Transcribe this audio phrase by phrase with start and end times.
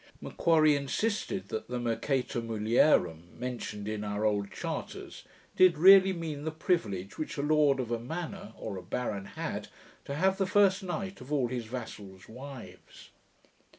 [0.19, 6.49] M'Quarrie insisted that the mercheta mulierum, mentioned in our old charters, did really mean the
[6.49, 9.67] privilege which a lord of a manor, or a baron, had,
[10.05, 13.11] to have the first night of all his vassals' wives.